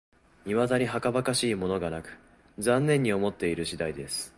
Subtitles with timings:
[0.47, 2.17] いまだにはかばかしいものがなく、
[2.57, 4.29] 残念に思っている次第です